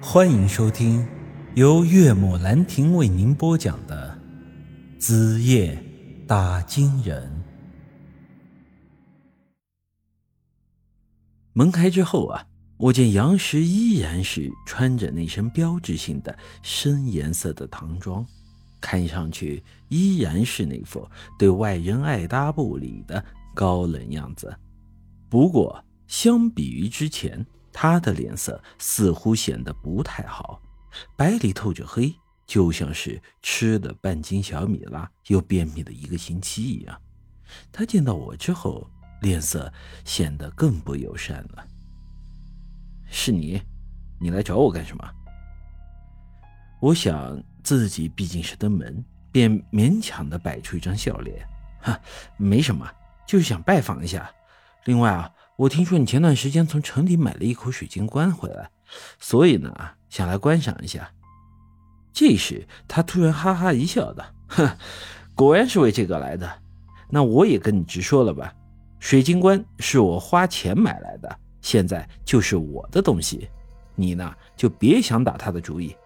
[0.00, 1.06] 欢迎收听
[1.54, 4.16] 由岳母兰亭为您播讲的
[5.00, 5.82] 《子夜
[6.26, 7.26] 打金人》。
[11.54, 12.46] 门开之后啊，
[12.76, 18.24] 我见杨石依然是穿着那身标志性的深颜色的唐装，
[18.82, 21.08] 看上去依然是那副
[21.38, 23.24] 对外人爱搭不理的
[23.54, 24.54] 高冷样子。
[25.30, 27.44] 不过，相比于之前，
[27.78, 30.58] 他的脸色似乎显得不太好，
[31.14, 32.10] 白里透着黑，
[32.46, 36.98] 就像是吃了半斤小米辣又便秘的一个星期一样。
[37.70, 39.70] 他见到我之后，脸色
[40.06, 41.66] 显得更不友善了。
[43.10, 43.60] 是你，
[44.18, 45.06] 你来找我干什么？
[46.80, 51.46] 我想自己毕竟是登门，便勉强的摆出一张笑脸，
[51.82, 52.00] 哈，
[52.38, 52.90] 没什么，
[53.26, 54.30] 就是想拜访一下。
[54.86, 55.30] 另外啊。
[55.56, 58.70] 我听说你前段时间从城里买了一口水晶棺回来，
[59.18, 59.74] 所以呢，
[60.10, 61.10] 想来观赏一下。
[62.12, 64.76] 这时，他突然哈哈一笑的，哼，
[65.34, 66.50] 果然是为这个来的。
[67.08, 68.52] 那我也跟你直说了吧，
[69.00, 73.48] 水晶棺是我花钱买来的，现在就是我的东西，
[73.94, 75.96] 你呢就别想打他的主意。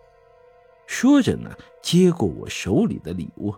[0.87, 1.51] 说着呢，
[1.83, 3.53] 接过我手里的礼物，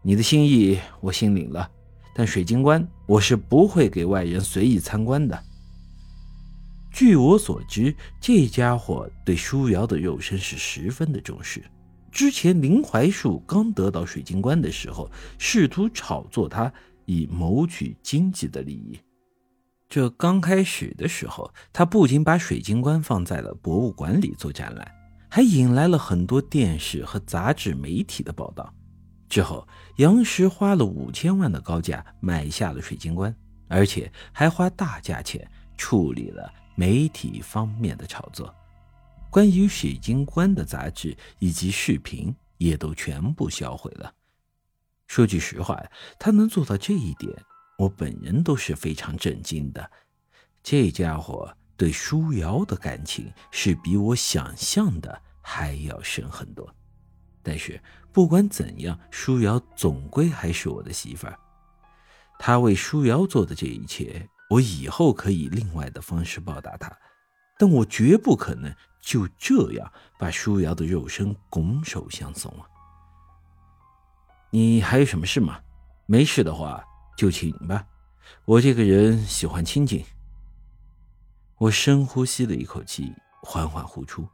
[0.00, 1.70] 你的心意我心领了。
[2.14, 5.42] 但水晶棺我是不会给外人随意参观的。
[6.92, 11.62] 据我所知，这家伙对舒瑶的肉身是十分的重视。
[12.10, 16.70] 之前林怀树刚得到水晶棺的时候，试图炒作他，
[17.06, 19.00] 以谋取经济的利益。
[19.88, 24.86] 这刚开始的时候，他不仅把水晶棺放在了博物馆里做展览，
[25.30, 28.70] 还引来了很多电视和杂志媒体的报道。
[29.32, 29.66] 之后，
[29.96, 33.34] 杨石花了五千万的高价买下了水晶棺，
[33.66, 38.54] 而且还花大价钱处理了媒体方面的炒作。
[39.30, 44.12] 关于水晶棺的杂志以及视频也都全部销毁了。
[45.06, 45.82] 说句实话，
[46.18, 47.34] 他能做到这一点，
[47.78, 49.90] 我本人都是非常震惊的。
[50.62, 56.70] 这家伙对舒瑶的感情是比我想象的还要深很多。
[57.42, 57.80] 但是
[58.12, 61.38] 不管怎样，舒瑶总归还是我的媳妇儿。
[62.38, 66.90] 他为舒瑶做的这一切，我以后可以另外的方式报答他，
[67.58, 72.66] 但我绝不可能就这样把舒瑶的肉身拱手相送啊！
[74.50, 75.60] 你还有什么事吗？
[76.06, 76.84] 没事的话
[77.16, 77.86] 就请吧。
[78.44, 80.04] 我这个人喜欢清静。
[81.58, 84.28] 我深呼吸了一口气，缓缓呼出，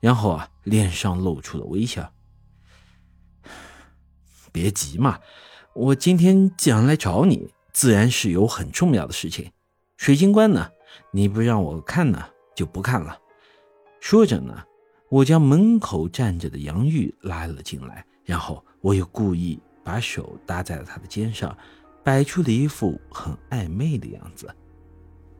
[0.00, 2.12] 然后啊，脸上露出了微笑。
[4.54, 5.18] 别急嘛，
[5.74, 9.50] 我今天既然来找你，自然是有很重要的事情。
[9.96, 10.70] 水晶棺呢？
[11.10, 13.18] 你不让我看呢，就不看了。
[13.98, 14.62] 说着呢，
[15.08, 21.56] 我将门口站着的杨玉拉了进来，然后我又故意把手搭在了他的肩上，
[22.04, 24.48] 摆出了一副很暧昧的样子。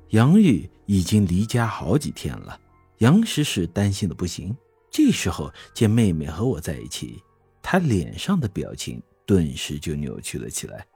[0.08, 2.58] 杨玉已经离家好几天了，
[2.98, 4.56] 杨石是担心的不行。
[4.91, 7.22] 这时候见妹妹和我在一起。
[7.64, 10.86] 他脸上的表情顿时就扭曲了起来。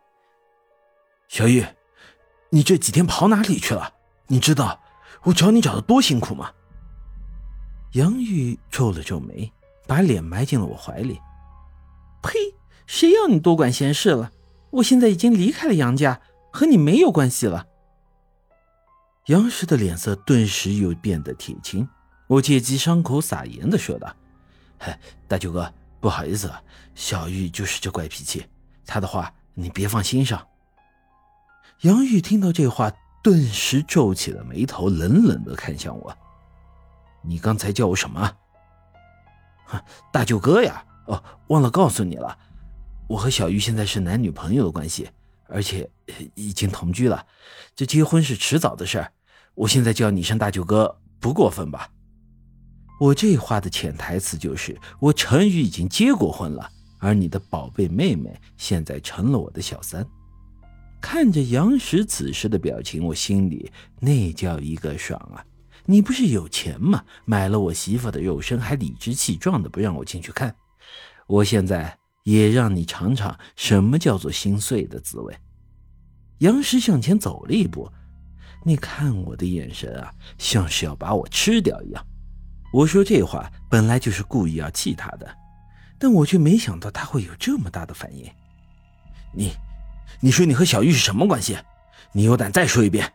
[1.27, 1.65] 小玉，
[2.51, 3.95] 你这几天跑哪里去了？
[4.27, 4.79] 你知道
[5.23, 6.53] 我找你找的多辛苦吗？
[7.93, 9.51] 杨玉皱了皱眉，
[9.87, 11.19] 把脸埋进了我怀里。
[12.23, 12.33] 呸！
[12.87, 14.31] 谁要你多管闲事了？
[14.71, 16.21] 我现在已经离开了杨家，
[16.53, 17.67] 和你没有关系了。
[19.29, 21.89] 杨氏的脸色顿时又变得铁青。
[22.27, 24.15] 我借机伤口撒盐的说道
[24.79, 26.53] ：“嗨，大舅哥。”不好意思，
[26.95, 28.47] 小玉就是这怪脾气，
[28.87, 30.47] 他的话你别放心上。
[31.81, 32.93] 杨玉听到这话，
[33.23, 36.17] 顿时皱起了眉头，冷冷的看向我
[37.23, 38.33] ：“你刚才叫我什么
[40.13, 42.37] ？”“大舅哥呀！”“哦，忘了告诉你了，
[43.09, 45.11] 我和小玉现在是男女朋友的关系，
[45.49, 45.89] 而且
[46.35, 47.27] 已经同居了。
[47.75, 49.13] 这结婚是迟早的事儿，
[49.55, 51.89] 我现在叫你一声大舅哥，不过分吧？”
[52.99, 56.69] 我这话的潜台词就是，我陈宇已经结过婚了，
[56.99, 60.05] 而你的宝贝妹妹现在成了我的小三。
[61.01, 65.45] 看着杨石此时的表情，我心里那叫一个爽啊！
[65.87, 67.05] 你不是有钱吗？
[67.25, 70.53] 买了我媳妇的肉身，还理直气壮的不让我进去看。
[71.29, 75.33] 我现在也让你尝尝什么叫做心碎的滋味。
[76.39, 77.89] 杨石向前走了一步，
[78.65, 82.05] 你看我的眼神啊，像是要把我吃掉一样。
[82.73, 85.37] 我说这话本来就是故意要气他的，
[85.99, 88.31] 但我却没想到他会有这么大的反应。
[89.33, 89.53] 你，
[90.21, 91.59] 你说你和小玉是什么关系？
[92.13, 93.11] 你有胆再说一遍？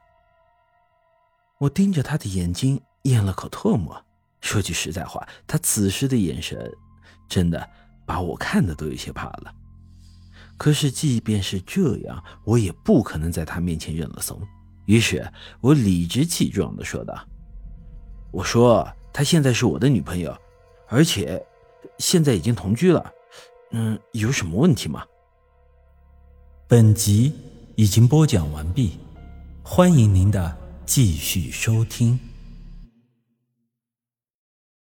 [1.60, 4.04] 我盯着他的眼睛，咽了口唾沫，
[4.42, 6.72] 说句实在话，他此时的眼神，
[7.30, 7.70] 真的
[8.06, 9.54] 把我看的都有些怕了。
[10.58, 14.42] 可是即便是这样，我也不可能在他面前认了怂。
[14.86, 17.26] 于是我理直气壮地说道
[18.32, 20.36] ：“我说，她现在是我的女朋友，
[20.88, 21.42] 而且
[22.00, 23.14] 现在已经同居了。
[23.72, 25.06] 嗯，有什么问题吗？”
[26.68, 27.32] 本集
[27.76, 28.98] 已经播讲完毕，
[29.62, 32.20] 欢迎您的继续收听。